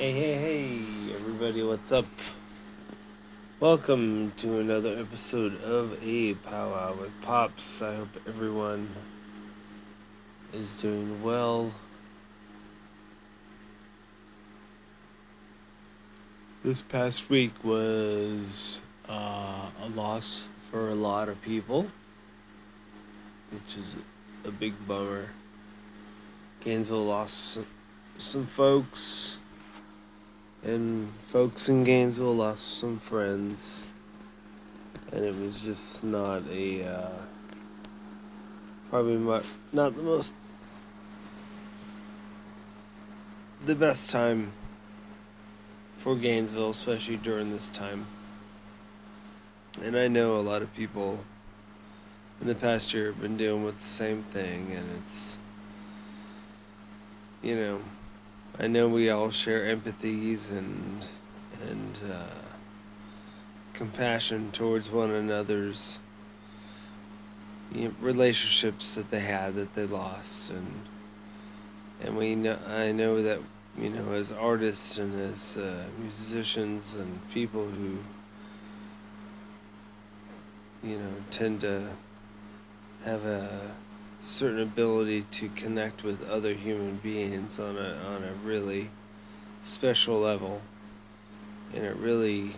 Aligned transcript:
Hey, 0.00 0.12
hey, 0.12 0.34
hey, 0.34 1.14
everybody, 1.14 1.62
what's 1.62 1.92
up? 1.92 2.06
Welcome 3.60 4.32
to 4.38 4.58
another 4.58 4.98
episode 4.98 5.62
of 5.62 6.02
A 6.02 6.32
Powwow 6.32 6.96
with 6.98 7.12
Pops. 7.20 7.82
I 7.82 7.96
hope 7.96 8.08
everyone 8.26 8.88
is 10.54 10.80
doing 10.80 11.22
well. 11.22 11.70
This 16.64 16.80
past 16.80 17.28
week 17.28 17.52
was 17.62 18.80
uh, 19.06 19.66
a 19.82 19.88
loss 19.90 20.48
for 20.70 20.88
a 20.88 20.94
lot 20.94 21.28
of 21.28 21.42
people, 21.42 21.86
which 23.50 23.76
is 23.76 23.98
a 24.46 24.50
big 24.50 24.72
bummer. 24.88 25.26
Gainesville 26.60 27.04
lost 27.04 27.52
some, 27.52 27.66
some 28.16 28.46
folks 28.46 29.36
and 30.62 31.12
folks 31.24 31.68
in 31.68 31.84
Gainesville 31.84 32.34
lost 32.34 32.78
some 32.78 32.98
friends, 32.98 33.86
and 35.12 35.24
it 35.24 35.34
was 35.34 35.62
just 35.62 36.04
not 36.04 36.42
a 36.50 36.84
uh, 36.84 37.10
probably 38.90 39.16
not 39.16 39.44
not 39.72 39.96
the 39.96 40.02
most 40.02 40.34
the 43.64 43.74
best 43.74 44.10
time 44.10 44.52
for 45.96 46.16
Gainesville, 46.16 46.70
especially 46.70 47.16
during 47.16 47.50
this 47.50 47.70
time. 47.70 48.06
And 49.82 49.96
I 49.96 50.08
know 50.08 50.36
a 50.36 50.40
lot 50.40 50.62
of 50.62 50.74
people 50.74 51.20
in 52.40 52.46
the 52.46 52.54
past 52.54 52.92
year 52.92 53.06
have 53.06 53.20
been 53.20 53.36
dealing 53.36 53.64
with 53.64 53.78
the 53.78 53.84
same 53.84 54.22
thing, 54.22 54.72
and 54.72 55.02
it's 55.02 55.38
you 57.42 57.56
know 57.56 57.80
I 58.58 58.66
know 58.66 58.88
we 58.88 59.08
all 59.08 59.30
share 59.30 59.74
empathies 59.74 60.50
and 60.50 61.04
and 61.68 62.00
uh, 62.10 62.26
compassion 63.72 64.50
towards 64.52 64.90
one 64.90 65.10
another's 65.10 66.00
you 67.72 67.88
know, 67.88 67.94
relationships 68.00 68.94
that 68.94 69.10
they 69.10 69.20
had 69.20 69.54
that 69.54 69.74
they 69.74 69.86
lost, 69.86 70.50
and 70.50 70.82
and 72.02 72.16
we 72.16 72.34
know 72.34 72.58
I 72.66 72.92
know 72.92 73.22
that 73.22 73.40
you 73.78 73.90
know 73.90 74.12
as 74.12 74.32
artists 74.32 74.98
and 74.98 75.18
as 75.20 75.56
uh, 75.56 75.84
musicians 75.98 76.94
and 76.94 77.20
people 77.30 77.66
who 77.66 77.98
you 80.82 80.96
know 80.98 81.14
tend 81.30 81.60
to 81.60 81.88
have 83.04 83.24
a 83.24 83.72
certain 84.22 84.60
ability 84.60 85.22
to 85.30 85.48
connect 85.50 86.04
with 86.04 86.28
other 86.28 86.52
human 86.52 86.96
beings 86.96 87.58
on 87.58 87.76
a 87.76 87.94
on 88.06 88.22
a 88.22 88.32
really 88.44 88.90
special 89.62 90.18
level. 90.18 90.60
And 91.74 91.84
it 91.84 91.96
really 91.96 92.56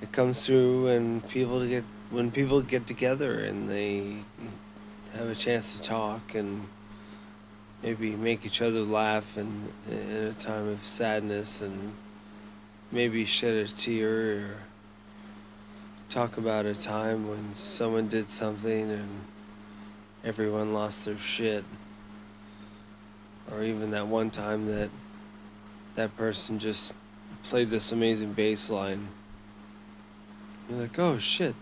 it 0.00 0.12
comes 0.12 0.44
through 0.44 0.86
when 0.86 1.20
people 1.22 1.66
get 1.66 1.84
when 2.10 2.30
people 2.30 2.60
get 2.62 2.86
together 2.86 3.44
and 3.44 3.68
they 3.68 4.18
have 5.14 5.28
a 5.28 5.34
chance 5.34 5.76
to 5.76 5.82
talk 5.82 6.34
and 6.34 6.68
maybe 7.82 8.10
make 8.12 8.44
each 8.44 8.62
other 8.62 8.80
laugh 8.80 9.36
and 9.36 9.72
in 9.90 10.26
a 10.28 10.32
time 10.34 10.68
of 10.68 10.86
sadness 10.86 11.60
and 11.60 11.94
maybe 12.92 13.24
shed 13.24 13.54
a 13.54 13.66
tear 13.66 14.38
or 14.38 14.56
talk 16.08 16.36
about 16.36 16.64
a 16.64 16.74
time 16.74 17.28
when 17.28 17.54
someone 17.54 18.08
did 18.08 18.30
something 18.30 18.90
and 18.90 19.24
everyone 20.26 20.74
lost 20.74 21.04
their 21.04 21.16
shit. 21.16 21.64
Or 23.50 23.62
even 23.62 23.92
that 23.92 24.08
one 24.08 24.30
time 24.30 24.66
that 24.66 24.90
that 25.94 26.16
person 26.16 26.58
just 26.58 26.92
played 27.44 27.70
this 27.70 27.92
amazing 27.92 28.32
bass 28.32 28.68
line. 28.68 29.08
You're 30.68 30.80
like, 30.80 30.98
oh 30.98 31.18
shit. 31.18 31.54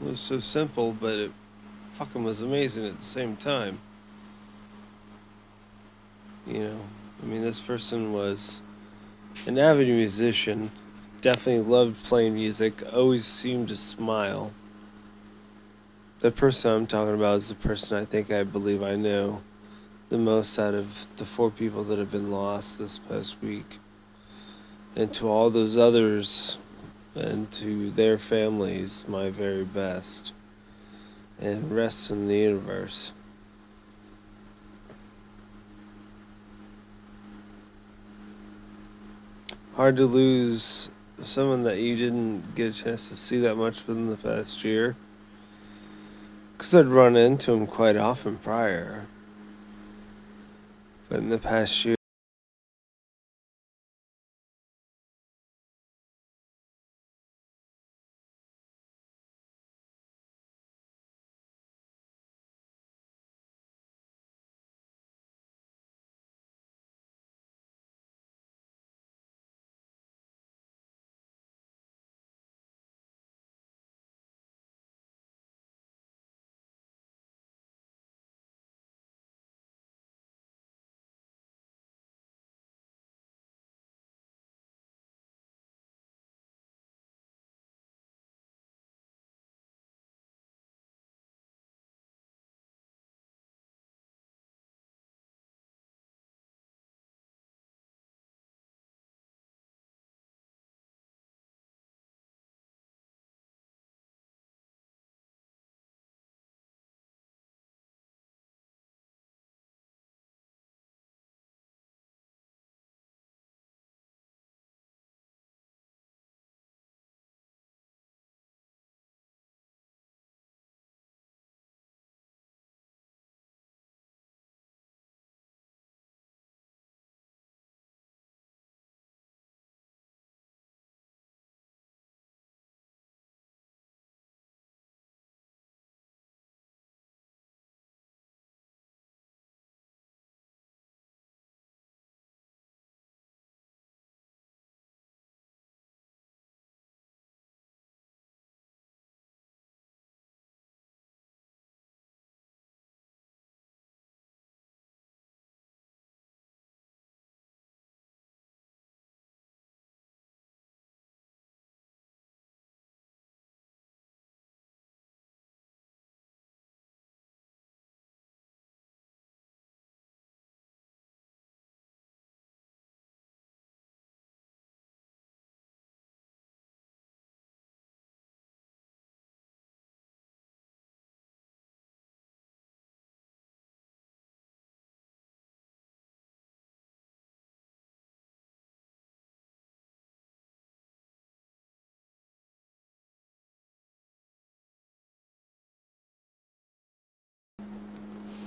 It 0.00 0.08
was 0.10 0.20
so 0.20 0.40
simple, 0.40 0.96
but 0.98 1.18
it 1.18 1.32
fucking 1.94 2.24
was 2.24 2.40
amazing 2.40 2.86
at 2.86 2.96
the 2.96 3.06
same 3.06 3.36
time. 3.36 3.78
You 6.46 6.60
know, 6.60 6.80
I 7.22 7.26
mean, 7.26 7.42
this 7.42 7.60
person 7.60 8.14
was 8.14 8.62
an 9.46 9.58
avid 9.58 9.88
musician, 9.88 10.70
definitely 11.20 11.62
loved 11.62 12.02
playing 12.04 12.34
music, 12.34 12.82
always 12.90 13.26
seemed 13.26 13.68
to 13.68 13.76
smile 13.76 14.52
the 16.20 16.30
person 16.32 16.72
I'm 16.72 16.86
talking 16.86 17.14
about 17.14 17.36
is 17.36 17.48
the 17.48 17.54
person 17.54 17.96
I 17.96 18.04
think 18.04 18.32
I 18.32 18.42
believe 18.42 18.82
I 18.82 18.96
know 18.96 19.42
the 20.08 20.18
most 20.18 20.58
out 20.58 20.74
of 20.74 21.06
the 21.16 21.24
four 21.24 21.50
people 21.50 21.84
that 21.84 21.98
have 21.98 22.10
been 22.10 22.30
lost 22.30 22.78
this 22.78 22.98
past 22.98 23.36
week. 23.40 23.78
And 24.96 25.14
to 25.14 25.28
all 25.28 25.50
those 25.50 25.76
others 25.76 26.58
and 27.14 27.50
to 27.52 27.90
their 27.90 28.18
families, 28.18 29.04
my 29.06 29.30
very 29.30 29.64
best. 29.64 30.32
And 31.40 31.70
rest 31.70 32.10
in 32.10 32.26
the 32.26 32.36
universe. 32.36 33.12
Hard 39.76 39.96
to 39.96 40.06
lose 40.06 40.90
someone 41.22 41.62
that 41.62 41.78
you 41.78 41.96
didn't 41.96 42.56
get 42.56 42.74
a 42.74 42.82
chance 42.82 43.08
to 43.10 43.16
see 43.16 43.38
that 43.38 43.54
much 43.54 43.86
within 43.86 44.10
the 44.10 44.16
past 44.16 44.64
year. 44.64 44.96
Because 46.58 46.74
I'd 46.74 46.86
run 46.86 47.14
into 47.14 47.52
him 47.52 47.68
quite 47.68 47.94
often 47.94 48.38
prior. 48.38 49.06
But 51.08 51.20
in 51.20 51.28
the 51.28 51.38
past 51.38 51.84
year, 51.84 51.97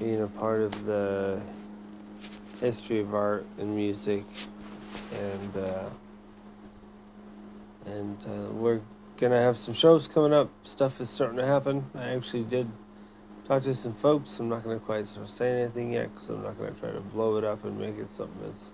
being 0.02 0.22
a 0.22 0.28
part 0.28 0.62
of 0.62 0.86
the 0.86 1.40
history 2.60 3.00
of 3.00 3.14
art 3.14 3.46
and 3.60 3.76
music, 3.76 4.24
and 5.14 5.58
uh, 5.58 5.90
and 7.86 8.18
uh, 8.26 8.52
we're 8.52 8.82
gonna 9.18 9.40
have 9.40 9.58
some 9.58 9.76
shows 9.76 10.08
coming 10.08 10.34
up. 10.34 10.50
Stuff 10.64 11.00
is 11.00 11.10
starting 11.10 11.38
to 11.38 11.46
happen. 11.46 11.86
I 11.94 12.10
actually 12.16 12.44
did 12.44 12.68
talk 13.48 13.62
to 13.64 13.76
some 13.76 13.94
folks. 13.94 14.40
I'm 14.40 14.50
not 14.50 14.64
gonna 14.64 14.80
quite 14.80 15.06
saying 15.08 15.62
anything 15.62 15.94
yet 15.94 16.14
because 16.14 16.30
I'm 16.30 16.42
not 16.42 16.58
gonna 16.58 16.72
try 16.72 16.92
to 16.92 17.02
blow 17.02 17.38
it 17.38 17.44
up 17.44 17.64
and 17.64 17.78
make 17.80 17.98
it 17.98 18.10
something 18.10 18.42
that's 18.44 18.72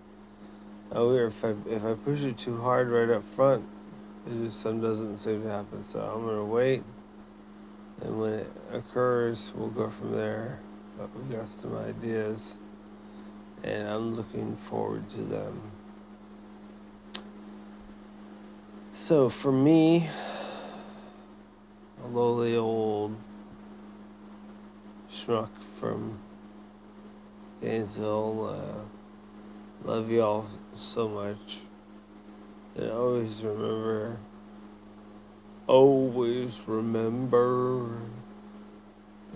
oh 0.93 1.09
weird. 1.09 1.33
If 1.33 1.43
I 1.43 1.55
if 1.69 1.83
I 1.83 1.93
push 1.95 2.21
it 2.21 2.37
too 2.37 2.61
hard 2.61 2.87
right 2.87 3.09
up 3.09 3.23
front, 3.35 3.65
it 4.25 4.45
just 4.45 4.61
some 4.61 4.79
doesn't 4.79 5.17
seem 5.17 5.43
to 5.43 5.49
happen. 5.49 5.83
So 5.83 5.99
I'm 5.99 6.25
gonna 6.25 6.45
wait, 6.45 6.83
and 8.01 8.17
when 8.17 8.33
it 8.33 8.51
occurs, 8.71 9.51
we'll 9.53 9.67
go 9.67 9.89
from 9.89 10.13
there. 10.13 10.61
But 10.97 11.09
we 11.15 11.35
got 11.35 11.47
some 11.47 11.77
ideas, 11.77 12.55
and 13.63 13.87
I'm 13.87 14.15
looking 14.15 14.55
forward 14.55 15.07
to 15.11 15.21
them. 15.21 15.61
So 18.93 19.29
for 19.29 19.51
me, 19.51 20.09
a 22.03 22.07
lowly 22.07 22.55
old 22.55 23.15
schmuck 25.13 25.49
from 25.79 26.17
Gainesville. 27.61 28.49
Uh, 28.49 29.87
love 29.87 30.09
y'all 30.09 30.47
so 30.75 31.07
much. 31.07 31.59
And 32.75 32.89
always 32.89 33.43
remember, 33.43 34.17
always 35.67 36.61
remember 36.65 37.99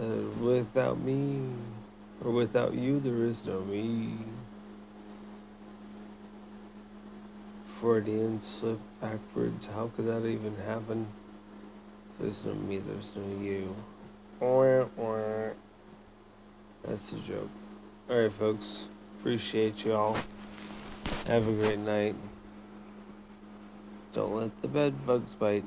that 0.01 0.41
without 0.41 0.99
me 0.99 1.39
or 2.23 2.31
without 2.31 2.73
you, 2.73 2.99
there 2.99 3.23
is 3.23 3.45
no 3.45 3.61
me. 3.61 4.15
Freudian 7.79 8.41
slip 8.41 8.79
backwards. 8.99 9.67
How 9.67 9.91
could 9.95 10.07
that 10.07 10.25
even 10.25 10.55
happen? 10.55 11.07
There's 12.19 12.43
no 12.45 12.53
me, 12.53 12.79
there's 12.79 13.15
no 13.15 13.23
you. 13.41 13.75
That's 16.83 17.11
a 17.11 17.15
joke. 17.17 17.49
Alright, 18.09 18.33
folks. 18.33 18.87
Appreciate 19.19 19.85
y'all. 19.85 20.17
Have 21.27 21.47
a 21.47 21.51
great 21.51 21.79
night. 21.79 22.15
Don't 24.13 24.33
let 24.33 24.61
the 24.61 24.67
bed 24.67 25.05
bugs 25.05 25.35
bite. 25.35 25.63